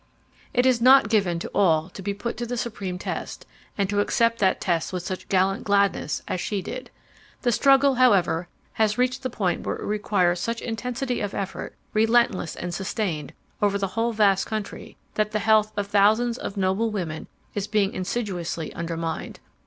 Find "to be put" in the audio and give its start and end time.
1.89-2.35